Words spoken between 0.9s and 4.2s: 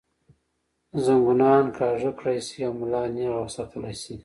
زنګونان کاږۀ کړے شي او ملا نېغه وساتلے شي